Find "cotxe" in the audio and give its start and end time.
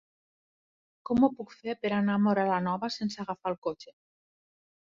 3.67-3.95